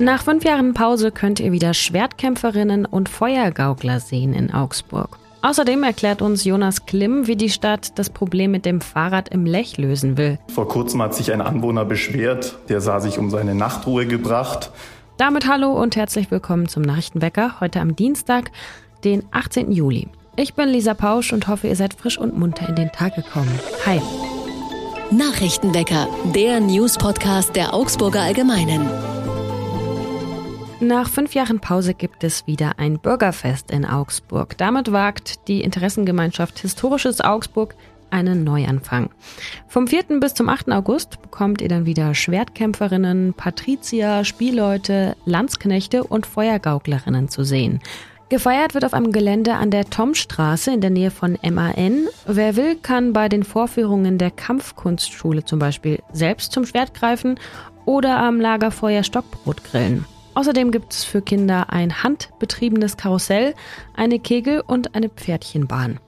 Nach 0.00 0.22
fünf 0.22 0.44
Jahren 0.44 0.74
Pause 0.74 1.10
könnt 1.10 1.40
ihr 1.40 1.50
wieder 1.50 1.74
Schwertkämpferinnen 1.74 2.86
und 2.86 3.08
Feuergaukler 3.08 3.98
sehen 3.98 4.32
in 4.32 4.54
Augsburg. 4.54 5.18
Außerdem 5.42 5.82
erklärt 5.82 6.22
uns 6.22 6.44
Jonas 6.44 6.86
Klimm, 6.86 7.26
wie 7.26 7.34
die 7.34 7.50
Stadt 7.50 7.98
das 7.98 8.08
Problem 8.08 8.52
mit 8.52 8.64
dem 8.64 8.80
Fahrrad 8.80 9.28
im 9.30 9.44
Lech 9.44 9.76
lösen 9.76 10.16
will. 10.16 10.38
Vor 10.54 10.68
kurzem 10.68 11.02
hat 11.02 11.14
sich 11.14 11.32
ein 11.32 11.40
Anwohner 11.40 11.84
beschwert, 11.84 12.58
der 12.68 12.80
sah 12.80 13.00
sich 13.00 13.18
um 13.18 13.28
seine 13.28 13.56
Nachtruhe 13.56 14.06
gebracht. 14.06 14.70
Damit 15.16 15.48
hallo 15.48 15.72
und 15.72 15.96
herzlich 15.96 16.30
willkommen 16.30 16.68
zum 16.68 16.84
Nachrichtenwecker, 16.84 17.58
heute 17.58 17.80
am 17.80 17.96
Dienstag, 17.96 18.52
den 19.02 19.24
18. 19.32 19.72
Juli. 19.72 20.06
Ich 20.36 20.54
bin 20.54 20.68
Lisa 20.68 20.94
Pausch 20.94 21.32
und 21.32 21.48
hoffe, 21.48 21.66
ihr 21.66 21.76
seid 21.76 21.94
frisch 21.94 22.18
und 22.18 22.38
munter 22.38 22.68
in 22.68 22.76
den 22.76 22.92
Tag 22.92 23.16
gekommen. 23.16 23.58
Hi. 23.84 24.00
Nachrichtenwecker, 25.10 26.06
der 26.36 26.60
News-Podcast 26.60 27.56
der 27.56 27.74
Augsburger 27.74 28.20
Allgemeinen. 28.20 28.88
Nach 30.80 31.08
fünf 31.08 31.34
Jahren 31.34 31.58
Pause 31.58 31.92
gibt 31.92 32.22
es 32.22 32.46
wieder 32.46 32.78
ein 32.78 33.00
Bürgerfest 33.00 33.72
in 33.72 33.84
Augsburg. 33.84 34.56
Damit 34.58 34.92
wagt 34.92 35.48
die 35.48 35.62
Interessengemeinschaft 35.62 36.60
Historisches 36.60 37.20
Augsburg 37.20 37.74
einen 38.10 38.44
Neuanfang. 38.44 39.10
Vom 39.66 39.88
4. 39.88 40.20
bis 40.20 40.34
zum 40.34 40.48
8. 40.48 40.70
August 40.70 41.20
bekommt 41.20 41.60
ihr 41.62 41.68
dann 41.68 41.84
wieder 41.84 42.14
Schwertkämpferinnen, 42.14 43.34
Patrizier, 43.34 44.24
Spielleute, 44.24 45.16
Landsknechte 45.24 46.04
und 46.04 46.26
Feuergauklerinnen 46.26 47.28
zu 47.28 47.42
sehen. 47.42 47.80
Gefeiert 48.28 48.74
wird 48.74 48.84
auf 48.84 48.94
einem 48.94 49.10
Gelände 49.10 49.54
an 49.54 49.72
der 49.72 49.86
Tomstraße 49.86 50.72
in 50.72 50.80
der 50.80 50.90
Nähe 50.90 51.10
von 51.10 51.38
MAN. 51.42 52.06
Wer 52.24 52.54
will, 52.54 52.76
kann 52.76 53.12
bei 53.12 53.28
den 53.28 53.42
Vorführungen 53.42 54.16
der 54.16 54.30
Kampfkunstschule 54.30 55.44
zum 55.44 55.58
Beispiel 55.58 55.98
selbst 56.12 56.52
zum 56.52 56.66
Schwert 56.66 56.94
greifen 56.94 57.40
oder 57.84 58.18
am 58.18 58.40
Lagerfeuer 58.40 59.02
Stockbrot 59.02 59.64
grillen. 59.64 60.04
Außerdem 60.38 60.70
gibt 60.70 60.92
es 60.92 61.02
für 61.02 61.20
Kinder 61.20 61.70
ein 61.70 62.04
handbetriebenes 62.04 62.96
Karussell, 62.96 63.56
eine 63.96 64.20
Kegel- 64.20 64.62
und 64.64 64.94
eine 64.94 65.08
Pferdchenbahn. 65.08 65.98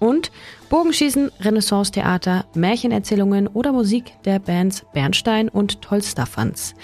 Und 0.00 0.32
Bogenschießen, 0.70 1.30
Renaissance-Theater, 1.38 2.46
Märchenerzählungen 2.54 3.46
oder 3.46 3.70
Musik 3.70 4.14
der 4.24 4.40
Bands 4.40 4.84
Bernstein 4.92 5.48
und 5.48 5.82
Tolstafans. 5.82 6.74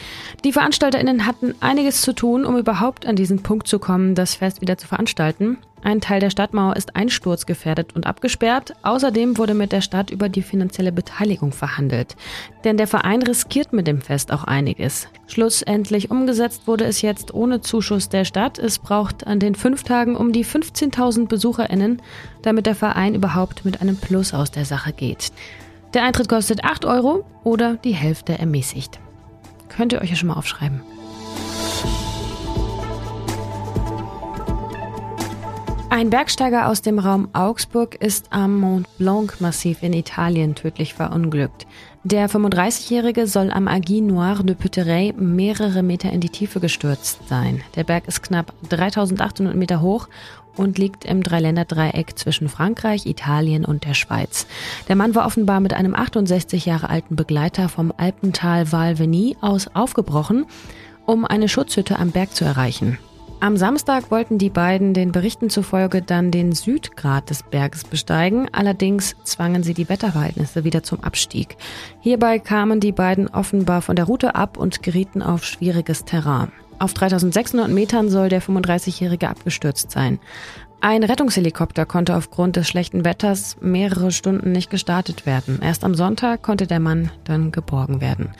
Die 0.44 0.52
VeranstalterInnen 0.52 1.26
hatten 1.26 1.56
einiges 1.58 2.02
zu 2.02 2.12
tun, 2.12 2.44
um 2.44 2.56
überhaupt 2.56 3.04
an 3.04 3.16
diesen 3.16 3.42
Punkt 3.42 3.66
zu 3.66 3.80
kommen, 3.80 4.14
das 4.14 4.36
Fest 4.36 4.60
wieder 4.60 4.78
zu 4.78 4.86
veranstalten. 4.86 5.58
Ein 5.84 6.00
Teil 6.00 6.20
der 6.20 6.30
Stadtmauer 6.30 6.76
ist 6.76 6.94
einsturzgefährdet 6.94 7.94
und 7.94 8.06
abgesperrt. 8.06 8.74
Außerdem 8.82 9.36
wurde 9.36 9.54
mit 9.54 9.72
der 9.72 9.80
Stadt 9.80 10.10
über 10.10 10.28
die 10.28 10.42
finanzielle 10.42 10.92
Beteiligung 10.92 11.52
verhandelt. 11.52 12.16
Denn 12.64 12.76
der 12.76 12.86
Verein 12.86 13.22
riskiert 13.22 13.72
mit 13.72 13.88
dem 13.88 14.00
Fest 14.00 14.32
auch 14.32 14.44
einiges. 14.44 15.08
Schlussendlich 15.26 16.10
umgesetzt 16.10 16.66
wurde 16.66 16.84
es 16.84 17.02
jetzt 17.02 17.34
ohne 17.34 17.60
Zuschuss 17.60 18.08
der 18.08 18.24
Stadt. 18.24 18.58
Es 18.58 18.78
braucht 18.78 19.26
an 19.26 19.40
den 19.40 19.56
fünf 19.56 19.82
Tagen 19.82 20.14
um 20.14 20.32
die 20.32 20.44
15.000 20.44 21.26
BesucherInnen, 21.26 22.00
damit 22.42 22.66
der 22.66 22.76
Verein 22.76 23.14
überhaupt 23.14 23.64
mit 23.64 23.80
einem 23.80 23.96
Plus 23.96 24.34
aus 24.34 24.52
der 24.52 24.64
Sache 24.64 24.92
geht. 24.92 25.32
Der 25.94 26.04
Eintritt 26.04 26.28
kostet 26.28 26.64
8 26.64 26.84
Euro 26.84 27.26
oder 27.42 27.74
die 27.74 27.94
Hälfte 27.94 28.38
ermäßigt. 28.38 29.00
Könnt 29.68 29.92
ihr 29.92 30.00
euch 30.00 30.10
ja 30.10 30.16
schon 30.16 30.28
mal 30.28 30.36
aufschreiben. 30.36 30.80
Ein 35.92 36.08
Bergsteiger 36.08 36.68
aus 36.68 36.80
dem 36.80 36.98
Raum 36.98 37.28
Augsburg 37.34 37.96
ist 37.96 38.28
am 38.30 38.60
Mont 38.60 38.88
Blanc-Massiv 38.96 39.82
in 39.82 39.92
Italien 39.92 40.54
tödlich 40.54 40.94
verunglückt. 40.94 41.66
Der 42.02 42.30
35-Jährige 42.30 43.26
soll 43.26 43.50
am 43.50 43.68
Aiguille 43.68 44.00
Noire 44.00 44.42
de 44.42 44.56
Puterey 44.56 45.12
mehrere 45.12 45.82
Meter 45.82 46.10
in 46.10 46.20
die 46.20 46.30
Tiefe 46.30 46.60
gestürzt 46.60 47.28
sein. 47.28 47.60
Der 47.76 47.84
Berg 47.84 48.08
ist 48.08 48.22
knapp 48.22 48.54
3800 48.70 49.54
Meter 49.54 49.82
hoch 49.82 50.08
und 50.56 50.78
liegt 50.78 51.04
im 51.04 51.22
Dreiländerdreieck 51.22 52.18
zwischen 52.18 52.48
Frankreich, 52.48 53.04
Italien 53.04 53.66
und 53.66 53.84
der 53.84 53.92
Schweiz. 53.92 54.46
Der 54.88 54.96
Mann 54.96 55.14
war 55.14 55.26
offenbar 55.26 55.60
mit 55.60 55.74
einem 55.74 55.94
68 55.94 56.64
Jahre 56.64 56.88
alten 56.88 57.16
Begleiter 57.16 57.68
vom 57.68 57.92
Alpental 57.94 58.72
Val 58.72 58.96
aus 59.42 59.68
aufgebrochen, 59.74 60.46
um 61.04 61.26
eine 61.26 61.50
Schutzhütte 61.50 61.98
am 61.98 62.12
Berg 62.12 62.34
zu 62.34 62.46
erreichen. 62.46 62.96
Am 63.42 63.56
Samstag 63.56 64.12
wollten 64.12 64.38
die 64.38 64.50
beiden 64.50 64.94
den 64.94 65.10
Berichten 65.10 65.50
zufolge 65.50 66.00
dann 66.00 66.30
den 66.30 66.52
Südgrat 66.52 67.28
des 67.28 67.42
Berges 67.42 67.82
besteigen, 67.82 68.48
allerdings 68.52 69.16
zwangen 69.24 69.64
sie 69.64 69.74
die 69.74 69.88
Wetterverhältnisse 69.88 70.62
wieder 70.62 70.84
zum 70.84 71.02
Abstieg. 71.02 71.56
Hierbei 71.98 72.38
kamen 72.38 72.78
die 72.78 72.92
beiden 72.92 73.26
offenbar 73.26 73.82
von 73.82 73.96
der 73.96 74.04
Route 74.04 74.36
ab 74.36 74.58
und 74.58 74.84
gerieten 74.84 75.22
auf 75.22 75.44
schwieriges 75.44 76.04
Terrain. 76.04 76.52
Auf 76.78 76.94
3600 76.94 77.68
Metern 77.68 78.10
soll 78.10 78.28
der 78.28 78.42
35-Jährige 78.42 79.28
abgestürzt 79.28 79.90
sein. 79.90 80.20
Ein 80.80 81.02
Rettungshelikopter 81.02 81.84
konnte 81.84 82.14
aufgrund 82.14 82.54
des 82.54 82.68
schlechten 82.68 83.04
Wetters 83.04 83.56
mehrere 83.60 84.12
Stunden 84.12 84.52
nicht 84.52 84.70
gestartet 84.70 85.26
werden. 85.26 85.58
Erst 85.60 85.82
am 85.82 85.96
Sonntag 85.96 86.42
konnte 86.42 86.68
der 86.68 86.78
Mann 86.78 87.10
dann 87.24 87.50
geborgen 87.50 88.00
werden. 88.00 88.30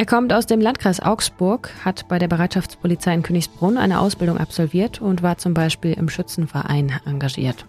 Er 0.00 0.06
kommt 0.06 0.32
aus 0.32 0.46
dem 0.46 0.62
Landkreis 0.62 1.00
Augsburg, 1.00 1.74
hat 1.84 2.08
bei 2.08 2.18
der 2.18 2.26
Bereitschaftspolizei 2.26 3.12
in 3.12 3.22
Königsbrunn 3.22 3.76
eine 3.76 4.00
Ausbildung 4.00 4.38
absolviert 4.38 5.02
und 5.02 5.22
war 5.22 5.36
zum 5.36 5.52
Beispiel 5.52 5.92
im 5.92 6.08
Schützenverein 6.08 6.98
engagiert. 7.04 7.66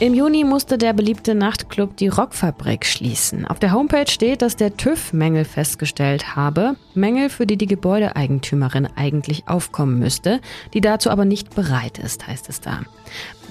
Im 0.00 0.14
Juni 0.14 0.42
musste 0.42 0.78
der 0.78 0.94
beliebte 0.94 1.36
Nachtclub 1.36 1.96
die 1.96 2.08
Rockfabrik 2.08 2.84
schließen. 2.84 3.46
Auf 3.46 3.60
der 3.60 3.72
Homepage 3.72 4.10
steht, 4.10 4.42
dass 4.42 4.56
der 4.56 4.76
TÜV 4.76 5.12
Mängel 5.12 5.44
festgestellt 5.44 6.34
habe. 6.34 6.74
Mängel, 6.94 7.30
für 7.30 7.46
die 7.46 7.56
die 7.56 7.68
Gebäudeeigentümerin 7.68 8.88
eigentlich 8.96 9.44
aufkommen 9.46 10.00
müsste, 10.00 10.40
die 10.74 10.80
dazu 10.80 11.08
aber 11.08 11.24
nicht 11.24 11.54
bereit 11.54 11.98
ist, 11.98 12.26
heißt 12.26 12.48
es 12.48 12.60
da. 12.60 12.80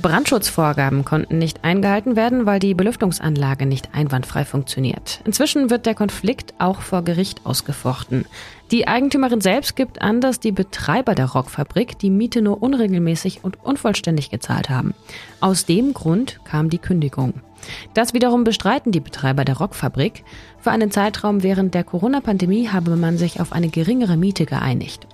Brandschutzvorgaben 0.01 1.05
konnten 1.05 1.38
nicht 1.38 1.63
eingehalten 1.63 2.16
werden, 2.16 2.45
weil 2.45 2.59
die 2.59 2.73
Belüftungsanlage 2.73 3.66
nicht 3.66 3.89
einwandfrei 3.93 4.45
funktioniert. 4.45 5.21
Inzwischen 5.25 5.69
wird 5.69 5.85
der 5.85 5.95
Konflikt 5.95 6.53
auch 6.59 6.81
vor 6.81 7.01
Gericht 7.03 7.45
ausgefochten. 7.45 8.25
Die 8.71 8.88
Eigentümerin 8.88 9.41
selbst 9.41 9.75
gibt 9.75 10.01
an, 10.01 10.21
dass 10.21 10.39
die 10.39 10.51
Betreiber 10.51 11.16
der 11.16 11.27
Rockfabrik 11.27 11.97
die 11.99 12.09
Miete 12.09 12.41
nur 12.41 12.61
unregelmäßig 12.61 13.43
und 13.43 13.63
unvollständig 13.63 14.29
gezahlt 14.29 14.69
haben. 14.69 14.93
Aus 15.39 15.66
dem 15.66 15.93
Grund 15.93 16.39
kam 16.45 16.69
die 16.69 16.79
Kündigung. 16.79 17.35
Das 17.94 18.14
wiederum 18.14 18.44
bestreiten 18.44 18.92
die 18.92 19.00
Betreiber 19.00 19.46
der 19.46 19.58
Rockfabrik. 19.58 20.24
Für 20.59 20.72
einen 20.72 20.92
Zeitraum 20.92 21.44
während 21.44 21.74
der 21.74 21.84
Corona-Pandemie 21.84 22.70
habe 22.70 22.96
man 22.96 23.18
sich 23.18 23.40
auf 23.40 23.52
eine 23.52 23.70
geringere 23.70 24.18
Miete 24.18 24.46
geeinigt. 24.46 25.08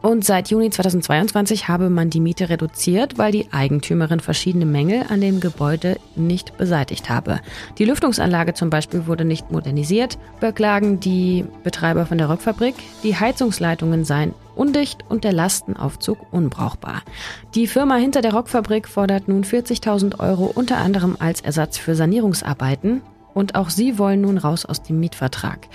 Und 0.00 0.24
seit 0.24 0.48
Juni 0.50 0.70
2022 0.70 1.66
habe 1.66 1.90
man 1.90 2.08
die 2.08 2.20
Miete 2.20 2.48
reduziert, 2.48 3.18
weil 3.18 3.32
die 3.32 3.52
Eigentümerin 3.52 4.20
verschiedene 4.20 4.64
Mängel 4.64 5.04
an 5.08 5.20
dem 5.20 5.40
Gebäude 5.40 5.96
nicht 6.14 6.56
beseitigt 6.56 7.10
habe. 7.10 7.40
Die 7.78 7.84
Lüftungsanlage 7.84 8.54
zum 8.54 8.70
Beispiel 8.70 9.06
wurde 9.06 9.24
nicht 9.24 9.50
modernisiert, 9.50 10.16
beklagen 10.38 11.00
die 11.00 11.44
Betreiber 11.64 12.06
von 12.06 12.18
der 12.18 12.28
Rockfabrik. 12.28 12.76
Die 13.02 13.16
Heizungsleitungen 13.16 14.04
seien 14.04 14.34
undicht 14.58 15.04
und 15.08 15.24
der 15.24 15.32
Lastenaufzug 15.32 16.18
unbrauchbar. 16.32 17.02
Die 17.54 17.66
Firma 17.66 17.96
hinter 17.96 18.20
der 18.20 18.34
Rockfabrik 18.34 18.88
fordert 18.88 19.28
nun 19.28 19.44
40.000 19.44 20.18
Euro 20.20 20.50
unter 20.54 20.78
anderem 20.78 21.16
als 21.18 21.40
Ersatz 21.40 21.78
für 21.78 21.94
Sanierungsarbeiten 21.94 23.02
und 23.34 23.54
auch 23.54 23.70
sie 23.70 23.98
wollen 23.98 24.22
nun 24.22 24.38
raus 24.38 24.66
aus 24.66 24.82
dem 24.82 25.00
Mietvertrag. 25.00 25.68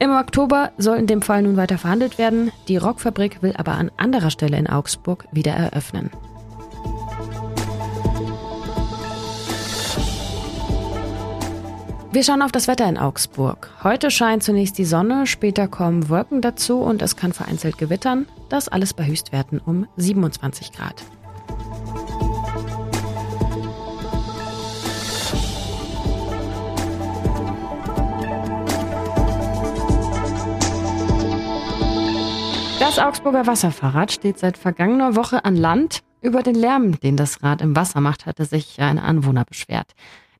Im 0.00 0.12
Oktober 0.12 0.70
soll 0.78 0.98
in 0.98 1.08
dem 1.08 1.22
Fall 1.22 1.42
nun 1.42 1.56
weiter 1.56 1.78
verhandelt 1.78 2.18
werden. 2.18 2.52
Die 2.68 2.76
Rockfabrik 2.76 3.42
will 3.42 3.54
aber 3.56 3.72
an 3.72 3.90
anderer 3.96 4.30
Stelle 4.30 4.56
in 4.56 4.68
Augsburg 4.68 5.26
wieder 5.32 5.52
eröffnen. 5.52 6.10
Wir 12.18 12.24
schauen 12.24 12.42
auf 12.42 12.50
das 12.50 12.66
Wetter 12.66 12.88
in 12.88 12.98
Augsburg. 12.98 13.70
Heute 13.84 14.10
scheint 14.10 14.42
zunächst 14.42 14.76
die 14.76 14.84
Sonne, 14.84 15.24
später 15.28 15.68
kommen 15.68 16.08
Wolken 16.08 16.40
dazu 16.40 16.80
und 16.80 17.00
es 17.00 17.14
kann 17.14 17.32
vereinzelt 17.32 17.78
gewittern. 17.78 18.26
Das 18.48 18.66
alles 18.66 18.92
bei 18.92 19.06
Höchstwerten 19.06 19.60
um 19.60 19.86
27 19.98 20.72
Grad. 20.72 21.04
Das 32.80 32.98
Augsburger 32.98 33.46
Wasserfahrrad 33.46 34.10
steht 34.10 34.40
seit 34.40 34.58
vergangener 34.58 35.14
Woche 35.14 35.44
an 35.44 35.54
Land. 35.54 36.00
Über 36.20 36.42
den 36.42 36.56
Lärm, 36.56 36.98
den 36.98 37.16
das 37.16 37.44
Rad 37.44 37.62
im 37.62 37.76
Wasser 37.76 38.00
macht, 38.00 38.26
hatte 38.26 38.44
sich 38.44 38.80
ein 38.80 38.98
Anwohner 38.98 39.44
beschwert. 39.44 39.94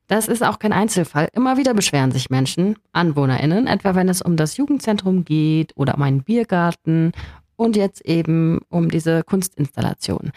Das 0.09 0.27
ist 0.27 0.43
auch 0.43 0.57
kein 0.57 0.73
Einzelfall. 0.73 1.29
Immer 1.33 1.57
wieder 1.57 1.75
beschweren 1.75 2.11
sich 2.11 2.31
Menschen, 2.31 2.75
AnwohnerInnen, 2.93 3.67
etwa 3.67 3.93
wenn 3.93 4.09
es 4.09 4.23
um 4.23 4.37
das 4.37 4.57
Jugendzentrum 4.57 5.23
geht 5.23 5.71
oder 5.77 5.93
um 5.95 6.01
einen 6.01 6.23
Biergarten 6.23 7.11
und 7.55 7.75
jetzt 7.75 8.03
eben 8.07 8.59
um 8.69 8.89
diese 8.89 9.23
Kunstinstallation. 9.23 10.31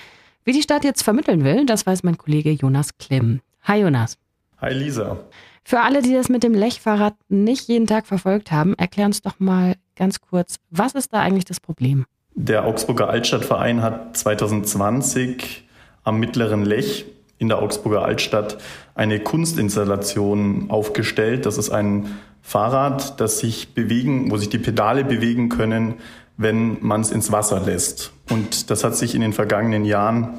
Wie 0.44 0.52
die 0.52 0.60
Stadt 0.60 0.84
jetzt 0.84 1.02
vermitteln 1.02 1.42
will, 1.42 1.64
das 1.64 1.86
weiß 1.86 2.02
mein 2.02 2.18
Kollege 2.18 2.50
Jonas 2.50 2.98
Klimm. 2.98 3.40
Hi 3.62 3.80
Jonas. 3.80 4.18
Hi 4.60 4.74
Lisa. 4.74 5.16
Für 5.64 5.80
alle, 5.80 6.02
die 6.02 6.12
das 6.12 6.28
mit 6.28 6.42
dem 6.42 6.52
Lechfahrrad 6.52 7.14
nicht 7.30 7.66
jeden 7.68 7.86
Tag 7.86 8.06
verfolgt 8.06 8.52
haben, 8.52 8.74
erklär 8.74 9.06
uns 9.06 9.22
doch 9.22 9.40
mal 9.40 9.76
ganz 9.96 10.20
kurz, 10.20 10.56
was 10.68 10.92
ist 10.92 11.14
da 11.14 11.20
eigentlich 11.20 11.46
das 11.46 11.60
Problem? 11.60 12.04
Der 12.34 12.66
Augsburger 12.66 13.08
Altstadtverein 13.08 13.80
hat 13.80 14.18
2020 14.18 15.66
am 16.04 16.20
Mittleren 16.20 16.62
Lech 16.62 17.06
in 17.42 17.48
der 17.48 17.60
Augsburger 17.60 18.04
Altstadt 18.04 18.56
eine 18.94 19.18
Kunstinstallation 19.18 20.66
aufgestellt. 20.68 21.44
Das 21.44 21.58
ist 21.58 21.70
ein 21.70 22.14
Fahrrad, 22.40 23.20
das 23.20 23.40
sich 23.40 23.74
bewegen, 23.74 24.30
wo 24.30 24.36
sich 24.36 24.48
die 24.48 24.58
Pedale 24.58 25.04
bewegen 25.04 25.48
können, 25.48 25.94
wenn 26.36 26.78
man 26.80 27.00
es 27.00 27.10
ins 27.10 27.32
Wasser 27.32 27.60
lässt. 27.60 28.12
Und 28.30 28.70
das 28.70 28.84
hat 28.84 28.96
sich 28.96 29.16
in 29.16 29.20
den 29.20 29.32
vergangenen 29.32 29.84
Jahren 29.84 30.34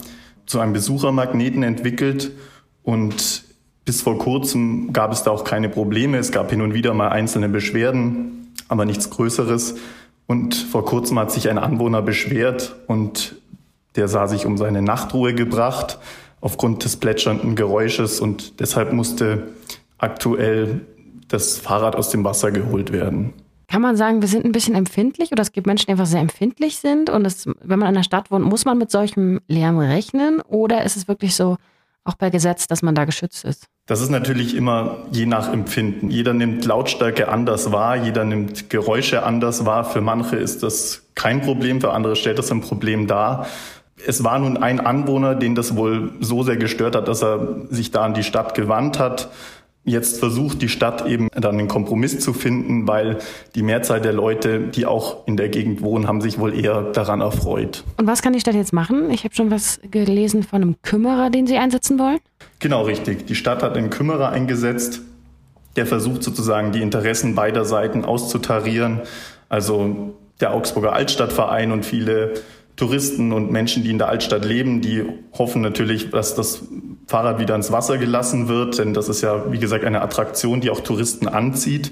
zu 0.45 0.61
einem 0.61 0.71
Besuchermagneten 0.71 1.61
entwickelt 1.61 2.31
und 2.83 3.43
bis 3.83 4.01
vor 4.01 4.17
kurzem 4.17 4.93
gab 4.93 5.11
es 5.11 5.23
da 5.23 5.31
auch 5.31 5.43
keine 5.43 5.67
Probleme. 5.67 6.17
Es 6.17 6.31
gab 6.31 6.51
hin 6.51 6.61
und 6.61 6.73
wieder 6.73 6.93
mal 6.93 7.09
einzelne 7.09 7.49
Beschwerden, 7.49 8.53
aber 8.69 8.85
nichts 8.85 9.09
Größeres. 9.09 9.75
Und 10.25 10.55
vor 10.55 10.85
kurzem 10.85 11.19
hat 11.19 11.31
sich 11.31 11.49
ein 11.49 11.57
Anwohner 11.57 12.01
beschwert 12.01 12.77
und 12.87 13.35
der 13.97 14.07
sah 14.07 14.27
sich 14.27 14.45
um 14.45 14.57
seine 14.57 14.81
Nachtruhe 14.81 15.33
gebracht 15.33 15.99
aufgrund 16.43 16.83
des 16.83 16.97
plätschernden 16.97 17.55
Geräusches 17.55 18.19
und 18.19 18.59
deshalb 18.59 18.91
musste 18.91 19.47
aktuell 19.97 20.81
das 21.29 21.57
Fahrrad 21.57 21.95
aus 21.95 22.09
dem 22.09 22.25
Wasser 22.25 22.51
geholt 22.51 22.91
werden. 22.91 23.33
Kann 23.69 23.81
man 23.81 23.95
sagen, 23.95 24.21
wir 24.21 24.27
sind 24.27 24.43
ein 24.43 24.51
bisschen 24.51 24.75
empfindlich 24.75 25.31
oder 25.31 25.41
es 25.41 25.53
gibt 25.53 25.67
Menschen, 25.67 25.85
die 25.85 25.93
einfach 25.93 26.05
sehr 26.05 26.19
empfindlich 26.19 26.77
sind 26.77 27.09
und 27.09 27.25
es, 27.25 27.47
wenn 27.61 27.79
man 27.79 27.87
in 27.87 27.95
der 27.95 28.03
Stadt 28.03 28.29
wohnt, 28.29 28.43
muss 28.43 28.65
man 28.65 28.77
mit 28.77 28.91
solchem 28.91 29.39
Lärm 29.47 29.79
rechnen 29.79 30.41
oder 30.41 30.83
ist 30.83 30.97
es 30.97 31.07
wirklich 31.07 31.33
so, 31.33 31.55
auch 32.03 32.15
bei 32.15 32.29
Gesetz, 32.29 32.67
dass 32.67 32.81
man 32.81 32.93
da 32.93 33.05
geschützt 33.05 33.45
ist? 33.45 33.67
Das 33.85 34.01
ist 34.01 34.09
natürlich 34.09 34.53
immer 34.53 34.97
je 35.11 35.25
nach 35.25 35.51
Empfinden. 35.51 36.11
Jeder 36.11 36.33
nimmt 36.33 36.65
Lautstärke 36.65 37.29
anders 37.29 37.71
wahr, 37.71 37.95
jeder 37.95 38.25
nimmt 38.25 38.69
Geräusche 38.69 39.23
anders 39.23 39.65
wahr. 39.65 39.85
Für 39.85 40.01
manche 40.01 40.35
ist 40.35 40.61
das 40.61 41.03
kein 41.15 41.41
Problem, 41.41 41.79
für 41.79 41.93
andere 41.93 42.17
stellt 42.17 42.37
das 42.37 42.51
ein 42.51 42.59
Problem 42.59 43.07
dar. 43.07 43.47
Es 44.05 44.23
war 44.23 44.39
nun 44.39 44.57
ein 44.57 44.79
Anwohner, 44.79 45.35
den 45.35 45.55
das 45.55 45.75
wohl 45.75 46.11
so 46.19 46.43
sehr 46.43 46.57
gestört 46.57 46.95
hat, 46.95 47.07
dass 47.07 47.23
er 47.23 47.65
sich 47.69 47.91
da 47.91 48.03
an 48.03 48.13
die 48.13 48.23
Stadt 48.23 48.55
gewandt 48.55 48.99
hat 48.99 49.29
Jetzt 49.85 50.19
versucht 50.19 50.61
die 50.61 50.69
Stadt 50.69 51.05
eben 51.05 51.27
dann 51.33 51.59
einen 51.59 51.67
Kompromiss 51.67 52.17
zu 52.19 52.31
finden, 52.31 52.87
weil 52.87 53.17
die 53.53 53.63
Mehrzahl 53.63 53.99
der 53.99 54.13
Leute, 54.13 54.61
die 54.61 54.85
auch 54.85 55.27
in 55.27 55.35
der 55.35 55.49
Gegend 55.49 55.81
wohnen, 55.81 56.07
haben 56.07 56.21
sich 56.21 56.39
wohl 56.39 56.57
eher 56.57 56.83
daran 56.93 57.19
erfreut. 57.19 57.83
Und 57.97 58.07
was 58.07 58.21
kann 58.21 58.31
die 58.31 58.39
Stadt 58.39 58.55
jetzt 58.55 58.71
machen? 58.71 59.11
Ich 59.11 59.25
habe 59.25 59.35
schon 59.35 59.51
was 59.51 59.81
gelesen 59.91 60.43
von 60.43 60.61
einem 60.61 60.75
Kümmerer, 60.83 61.29
den 61.29 61.47
Sie 61.47 61.57
einsetzen 61.57 61.99
wollen. 61.99 62.19
Genau, 62.59 62.83
richtig. 62.83 63.27
Die 63.27 63.35
Stadt 63.35 63.61
hat 63.61 63.75
einen 63.75 63.89
Kümmerer 63.89 64.29
eingesetzt, 64.29 65.01
der 65.75 65.85
versucht 65.85 66.23
sozusagen 66.23 66.71
die 66.71 66.81
Interessen 66.81 67.35
beider 67.35 67.65
Seiten 67.65 68.05
auszutarieren. 68.05 69.01
Also 69.49 70.13
der 70.39 70.53
Augsburger 70.53 70.93
Altstadtverein 70.93 71.73
und 71.73 71.85
viele 71.85 72.35
Touristen 72.75 73.31
und 73.33 73.51
Menschen, 73.51 73.83
die 73.83 73.91
in 73.91 73.99
der 73.99 74.09
Altstadt 74.09 74.45
leben, 74.45 74.81
die 74.81 75.05
hoffen 75.37 75.61
natürlich, 75.61 76.09
dass 76.09 76.33
das 76.33 76.63
Fahrrad 77.07 77.39
wieder 77.39 77.55
ins 77.55 77.71
Wasser 77.71 77.97
gelassen 77.97 78.47
wird, 78.47 78.79
denn 78.79 78.93
das 78.93 79.09
ist 79.09 79.21
ja, 79.21 79.51
wie 79.51 79.59
gesagt, 79.59 79.85
eine 79.85 80.01
Attraktion, 80.01 80.61
die 80.61 80.69
auch 80.69 80.79
Touristen 80.79 81.27
anzieht. 81.27 81.91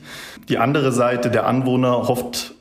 Die 0.49 0.57
andere 0.57 0.91
Seite, 0.91 1.29
der 1.29 1.45
Anwohner, 1.45 2.07
hofft 2.07 2.55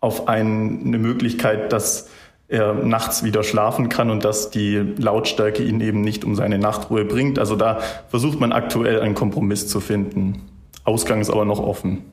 auf 0.00 0.28
eine 0.28 0.48
Möglichkeit, 0.52 1.72
dass 1.72 2.08
er 2.48 2.72
nachts 2.72 3.24
wieder 3.24 3.42
schlafen 3.42 3.90
kann 3.90 4.10
und 4.10 4.24
dass 4.24 4.50
die 4.50 4.76
Lautstärke 4.96 5.62
ihn 5.62 5.80
eben 5.82 6.00
nicht 6.00 6.24
um 6.24 6.34
seine 6.34 6.58
Nachtruhe 6.58 7.04
bringt. 7.04 7.38
Also 7.38 7.56
da 7.56 7.80
versucht 8.08 8.40
man 8.40 8.52
aktuell 8.52 9.00
einen 9.00 9.14
Kompromiss 9.14 9.68
zu 9.68 9.80
finden. 9.80 10.48
Ausgang 10.84 11.20
ist 11.20 11.28
aber 11.28 11.44
noch 11.44 11.60
offen. 11.60 12.04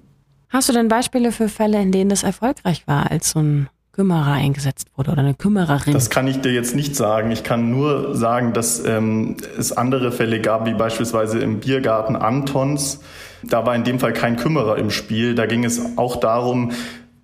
Hast 0.49 0.67
du 0.67 0.73
denn 0.73 0.89
Beispiele 0.89 1.31
für 1.31 1.47
Fälle, 1.47 1.81
in 1.81 1.91
denen 1.91 2.09
das 2.09 2.23
erfolgreich 2.23 2.85
war, 2.87 3.09
als 3.11 3.31
so 3.31 3.39
ein 3.39 3.69
Kümmerer 3.95 4.33
eingesetzt 4.33 4.89
wurde 4.97 5.11
oder 5.11 5.21
eine 5.21 5.35
Kümmererin? 5.35 5.93
Das 5.93 6.09
kann 6.09 6.27
ich 6.27 6.41
dir 6.41 6.51
jetzt 6.51 6.75
nicht 6.75 6.97
sagen. 6.97 7.31
Ich 7.31 7.43
kann 7.43 7.71
nur 7.71 8.13
sagen, 8.13 8.51
dass 8.51 8.83
ähm, 8.83 9.37
es 9.57 9.71
andere 9.71 10.11
Fälle 10.11 10.41
gab, 10.41 10.65
wie 10.65 10.73
beispielsweise 10.73 11.39
im 11.39 11.61
Biergarten 11.61 12.17
Antons. 12.17 12.99
Da 13.41 13.65
war 13.65 13.73
in 13.73 13.85
dem 13.85 13.99
Fall 13.99 14.11
kein 14.11 14.35
Kümmerer 14.35 14.77
im 14.77 14.91
Spiel. 14.91 15.33
Da 15.33 15.45
ging 15.45 15.63
es 15.63 15.97
auch 15.97 16.17
darum, 16.17 16.71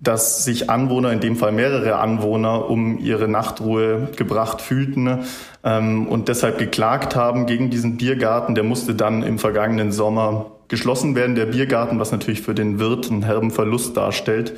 dass 0.00 0.44
sich 0.44 0.70
Anwohner, 0.70 1.12
in 1.12 1.20
dem 1.20 1.36
Fall 1.36 1.52
mehrere 1.52 1.98
Anwohner, 1.98 2.70
um 2.70 2.98
ihre 2.98 3.28
Nachtruhe 3.28 4.08
gebracht 4.16 4.62
fühlten 4.62 5.18
ähm, 5.62 6.08
und 6.08 6.28
deshalb 6.28 6.56
geklagt 6.56 7.14
haben 7.14 7.44
gegen 7.44 7.68
diesen 7.68 7.98
Biergarten. 7.98 8.54
Der 8.54 8.64
musste 8.64 8.94
dann 8.94 9.22
im 9.22 9.38
vergangenen 9.38 9.92
Sommer 9.92 10.52
geschlossen 10.68 11.14
werden, 11.14 11.34
der 11.34 11.46
Biergarten, 11.46 11.98
was 11.98 12.12
natürlich 12.12 12.40
für 12.40 12.54
den 12.54 12.78
Wirt 12.78 13.10
einen 13.10 13.24
herben 13.24 13.50
Verlust 13.50 13.94
darstellt. 13.94 14.54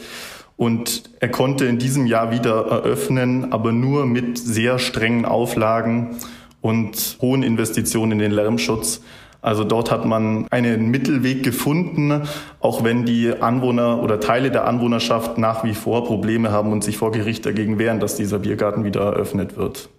Und 0.56 1.10
er 1.20 1.28
konnte 1.28 1.64
in 1.64 1.78
diesem 1.78 2.06
Jahr 2.06 2.30
wieder 2.30 2.66
eröffnen, 2.66 3.52
aber 3.52 3.72
nur 3.72 4.06
mit 4.06 4.38
sehr 4.38 4.78
strengen 4.78 5.24
Auflagen 5.24 6.16
und 6.60 7.18
hohen 7.20 7.42
Investitionen 7.42 8.12
in 8.12 8.18
den 8.20 8.32
Lärmschutz. 8.32 9.00
Also 9.42 9.62
dort 9.62 9.90
hat 9.90 10.06
man 10.06 10.48
einen 10.50 10.90
Mittelweg 10.90 11.42
gefunden, 11.42 12.22
auch 12.60 12.82
wenn 12.82 13.04
die 13.04 13.30
Anwohner 13.30 14.02
oder 14.02 14.18
Teile 14.18 14.50
der 14.50 14.66
Anwohnerschaft 14.66 15.36
nach 15.36 15.64
wie 15.64 15.74
vor 15.74 16.06
Probleme 16.06 16.50
haben 16.50 16.72
und 16.72 16.82
sich 16.82 16.96
vor 16.96 17.12
Gericht 17.12 17.44
dagegen 17.44 17.78
wehren, 17.78 18.00
dass 18.00 18.16
dieser 18.16 18.38
Biergarten 18.38 18.84
wieder 18.84 19.02
eröffnet 19.02 19.58
wird. 19.58 19.90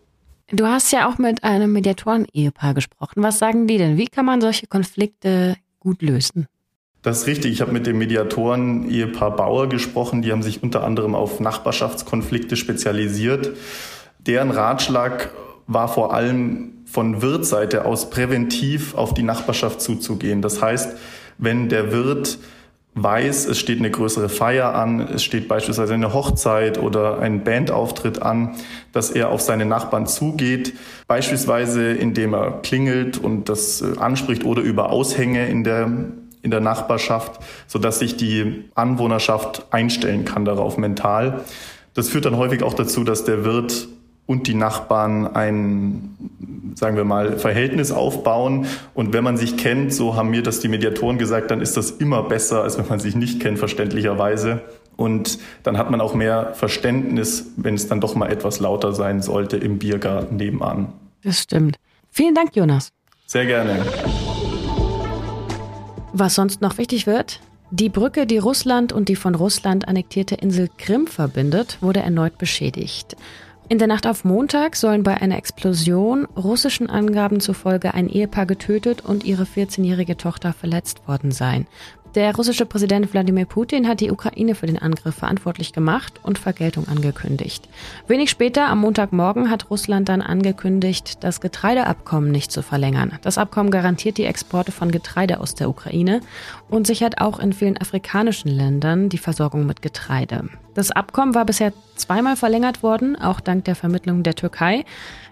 Du 0.52 0.66
hast 0.66 0.92
ja 0.92 1.08
auch 1.08 1.20
mit 1.20 1.44
einem 1.44 1.72
Mediatoren-Ehepaar 1.74 2.74
gesprochen. 2.74 3.22
Was 3.22 3.38
sagen 3.38 3.68
die 3.68 3.78
denn? 3.78 3.98
Wie 3.98 4.08
kann 4.08 4.26
man 4.26 4.42
solche 4.42 4.66
Konflikte 4.66 5.58
gut 5.80 6.02
lösen? 6.02 6.48
Das 7.06 7.20
ist 7.20 7.28
richtig. 7.28 7.52
Ich 7.52 7.62
habe 7.62 7.72
mit 7.72 7.86
dem 7.86 8.00
Mediatoren 8.00 8.90
Ehepaar 8.90 9.36
Bauer 9.36 9.70
gesprochen. 9.70 10.24
Die 10.24 10.32
haben 10.32 10.42
sich 10.42 10.64
unter 10.64 10.84
anderem 10.84 11.14
auf 11.14 11.40
Nachbarschaftskonflikte 11.40 12.56
spezialisiert. 12.56 13.52
Deren 14.18 14.50
Ratschlag 14.50 15.30
war 15.68 15.88
vor 15.88 16.16
allem 16.16 16.74
von 16.88 17.22
Wirtseite 17.22 17.86
aus 17.86 18.10
präventiv 18.10 18.96
auf 18.96 19.14
die 19.14 19.22
Nachbarschaft 19.22 19.82
zuzugehen. 19.82 20.42
Das 20.42 20.64
heißt, 20.64 20.98
wenn 21.38 21.70
der 21.70 21.92
Wirt 21.92 22.40
weiß, 22.96 23.50
es 23.50 23.60
steht 23.60 23.78
eine 23.78 23.92
größere 23.92 24.28
Feier 24.28 24.74
an, 24.74 25.02
es 25.02 25.24
steht 25.24 25.48
beispielsweise 25.48 25.94
eine 25.94 26.12
Hochzeit 26.12 26.80
oder 26.80 27.20
ein 27.20 27.44
Bandauftritt 27.44 28.24
an, 28.24 28.56
dass 28.94 29.12
er 29.12 29.30
auf 29.30 29.42
seine 29.42 29.68
Nachbarn 29.68 30.08
zugeht, 30.08 30.74
beispielsweise 31.08 31.92
indem 31.92 32.34
er 32.34 32.62
klingelt 32.64 33.20
und 33.20 33.48
das 33.48 33.84
äh, 33.84 34.00
anspricht 34.00 34.44
oder 34.44 34.64
über 34.64 34.90
Aushänge 34.90 35.48
in 35.48 35.64
der 35.64 35.92
in 36.46 36.52
der 36.52 36.62
Nachbarschaft, 36.62 37.42
sodass 37.68 38.00
sich 38.00 38.16
die 38.16 38.66
Anwohnerschaft 38.76 39.66
einstellen 39.72 40.24
kann 40.24 40.46
darauf 40.46 40.78
mental. 40.78 41.42
Das 41.96 42.08
führt 42.10 42.26
dann 42.26 42.38
häufig 42.38 42.62
auch 42.62 42.76
dazu, 42.76 43.04
dass 43.04 43.26
der 43.26 43.44
Wirt 43.44 43.88
und 44.28 44.48
die 44.48 44.54
Nachbarn 44.54 45.28
ein, 45.36 46.16
sagen 46.76 46.98
wir 46.98 47.04
mal, 47.04 47.38
Verhältnis 47.38 47.92
aufbauen. 47.92 48.68
Und 48.94 49.12
wenn 49.12 49.24
man 49.24 49.38
sich 49.38 49.58
kennt, 49.58 49.94
so 49.94 50.16
haben 50.16 50.30
mir 50.30 50.44
das 50.44 50.60
die 50.60 50.68
Mediatoren 50.68 51.18
gesagt, 51.18 51.52
dann 51.52 51.62
ist 51.62 51.78
das 51.78 51.92
immer 51.92 52.24
besser, 52.24 52.62
als 52.64 52.78
wenn 52.78 52.88
man 52.88 53.00
sich 53.00 53.16
nicht 53.16 53.40
kennt, 53.40 53.58
verständlicherweise. 53.60 54.62
Und 54.98 55.40
dann 55.64 55.78
hat 55.78 55.90
man 55.90 56.00
auch 56.00 56.14
mehr 56.14 56.54
Verständnis, 56.54 57.52
wenn 57.58 57.74
es 57.74 57.88
dann 57.88 58.02
doch 58.02 58.16
mal 58.16 58.32
etwas 58.32 58.60
lauter 58.60 58.94
sein 58.94 59.22
sollte 59.22 59.58
im 59.58 59.80
Biergarten 59.80 60.38
nebenan. 60.38 60.94
Das 61.24 61.40
stimmt. 61.40 61.78
Vielen 62.12 62.36
Dank, 62.36 62.56
Jonas. 62.56 62.92
Sehr 63.26 63.46
gerne. 63.46 63.84
Was 66.18 66.36
sonst 66.36 66.62
noch 66.62 66.78
wichtig 66.78 67.08
wird, 67.08 67.42
die 67.72 67.90
Brücke, 67.90 68.26
die 68.26 68.38
Russland 68.38 68.94
und 68.94 69.10
die 69.10 69.18
von 69.18 69.36
Russland 69.36 69.90
annektierte 69.90 70.36
Insel 70.36 70.70
Krim 70.78 71.08
verbindet, 71.08 71.78
wurde 71.82 72.00
erneut 72.00 72.38
beschädigt. 72.38 73.18
In 73.68 73.80
der 73.80 73.88
Nacht 73.90 74.08
auf 74.08 74.24
Montag 74.24 74.78
sollen 74.78 75.04
bei 75.04 75.20
einer 75.20 75.36
Explosion 75.36 76.24
russischen 76.38 76.90
Angaben 76.90 77.42
zufolge 77.42 77.94
ein 77.94 78.08
Ehepaar 78.08 78.46
getötet 78.46 79.04
und 79.04 79.26
ihre 79.26 79.44
14-jährige 79.44 80.16
Tochter 80.16 80.54
verletzt 80.54 81.06
worden 81.06 81.32
sein. 81.32 81.68
Der 82.16 82.34
russische 82.34 82.66
Präsident 82.66 83.12
Wladimir 83.12 83.46
Putin 83.46 83.90
hat 83.90 84.00
die 84.00 84.10
Ukraine 84.10 84.56
für 84.56 84.68
den 84.68 84.80
Angriff 84.80 85.16
verantwortlich 85.16 85.74
gemacht 85.74 86.22
und 86.24 86.40
Vergeltung 86.40 86.88
angekündigt. 86.88 87.68
Wenig 88.08 88.30
später, 88.30 88.70
am 88.70 88.80
Montagmorgen, 88.80 89.50
hat 89.50 89.70
Russland 89.70 90.08
dann 90.08 90.22
angekündigt, 90.22 91.26
das 91.26 91.42
Getreideabkommen 91.42 92.32
nicht 92.32 92.54
zu 92.54 92.62
verlängern. 92.62 93.20
Das 93.22 93.38
Abkommen 93.38 93.70
garantiert 93.70 94.18
die 94.18 94.24
Exporte 94.24 94.72
von 94.72 94.92
Getreide 94.92 95.42
aus 95.42 95.56
der 95.56 95.68
Ukraine 95.68 96.22
und 96.70 96.88
sichert 96.88 97.20
auch 97.20 97.38
in 97.38 97.52
vielen 97.52 97.78
afrikanischen 97.78 98.50
Ländern 98.50 99.10
die 99.10 99.18
Versorgung 99.18 99.66
mit 99.66 99.82
Getreide. 99.82 100.46
Das 100.74 100.92
Abkommen 100.92 101.36
war 101.36 101.46
bisher 101.46 101.74
zweimal 101.96 102.38
verlängert 102.38 102.82
worden, 102.82 103.18
auch 103.18 103.42
dank 103.42 103.66
der 103.66 103.76
Vermittlung 103.76 104.24
der 104.24 104.36
Türkei. 104.36 104.86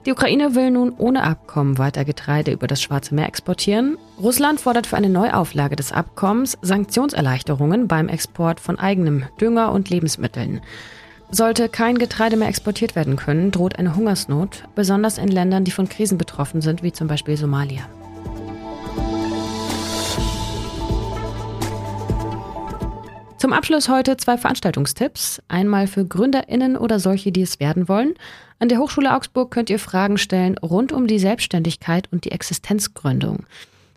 Die 0.05 0.11
Ukraine 0.11 0.53
will 0.55 0.71
nun 0.71 0.93
ohne 0.97 1.23
Abkommen 1.23 1.77
weiter 1.77 2.03
Getreide 2.03 2.51
über 2.51 2.67
das 2.67 2.81
Schwarze 2.81 3.15
Meer 3.15 3.27
exportieren. 3.27 3.97
Russland 4.22 4.62
fordert 4.62 4.86
für 4.88 4.96
eine 4.96 5.10
Neuauflage 5.10 5.75
des 5.75 5.91
Abkommens 5.91 6.58
Sanktionserleichterungen 6.62 7.88
beim 7.88 8.10
Export 8.10 8.60
von 8.60 8.77
eigenem 8.77 9.25
Dünger 9.41 9.72
und 9.72 9.89
Lebensmitteln. 9.89 10.62
Sollte 11.32 11.67
kein 11.67 11.98
Getreide 11.98 12.38
mehr 12.38 12.48
exportiert 12.48 12.96
werden 12.96 13.15
können, 13.15 13.50
droht 13.50 13.79
eine 13.79 13.96
Hungersnot, 13.96 14.65
besonders 14.75 15.17
in 15.17 15.29
Ländern, 15.29 15.63
die 15.63 15.72
von 15.72 15.89
Krisen 15.89 16.20
betroffen 16.20 16.62
sind, 16.62 16.84
wie 16.84 16.91
zum 16.91 17.08
Beispiel 17.08 17.38
Somalia. 17.38 17.89
Zum 23.39 23.51
Abschluss 23.51 23.89
heute 23.89 24.15
zwei 24.15 24.38
Veranstaltungstipps. 24.38 25.41
Einmal 25.50 25.88
für 25.88 26.05
GründerInnen 26.05 26.77
oder 26.77 27.00
solche, 27.00 27.32
die 27.32 27.41
es 27.41 27.60
werden 27.60 27.89
wollen. 27.89 28.13
An 28.60 28.70
der 28.70 28.77
Hochschule 28.77 29.13
Augsburg 29.13 29.51
könnt 29.51 29.70
ihr 29.70 29.79
Fragen 29.79 30.17
stellen 30.17 30.58
rund 30.60 30.93
um 30.93 31.08
die 31.08 31.20
Selbstständigkeit 31.20 32.08
und 32.12 32.24
die 32.24 32.32
Existenzgründung. 32.32 33.46